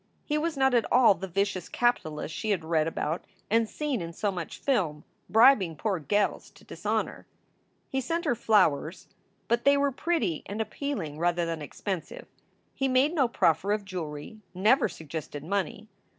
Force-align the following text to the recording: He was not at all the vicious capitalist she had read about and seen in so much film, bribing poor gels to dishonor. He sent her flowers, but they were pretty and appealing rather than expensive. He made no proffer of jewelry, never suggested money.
He 0.25 0.35
was 0.35 0.57
not 0.57 0.73
at 0.73 0.91
all 0.91 1.13
the 1.13 1.27
vicious 1.27 1.69
capitalist 1.69 2.33
she 2.33 2.49
had 2.49 2.65
read 2.65 2.87
about 2.87 3.23
and 3.51 3.69
seen 3.69 4.01
in 4.01 4.13
so 4.13 4.31
much 4.31 4.57
film, 4.57 5.03
bribing 5.29 5.75
poor 5.75 5.99
gels 5.99 6.49
to 6.49 6.63
dishonor. 6.63 7.27
He 7.87 8.01
sent 8.01 8.25
her 8.25 8.33
flowers, 8.33 9.05
but 9.47 9.63
they 9.63 9.77
were 9.77 9.91
pretty 9.91 10.41
and 10.47 10.59
appealing 10.59 11.19
rather 11.19 11.45
than 11.45 11.61
expensive. 11.61 12.25
He 12.73 12.87
made 12.87 13.13
no 13.13 13.27
proffer 13.27 13.73
of 13.73 13.85
jewelry, 13.85 14.39
never 14.55 14.89
suggested 14.89 15.43
money. 15.43 15.87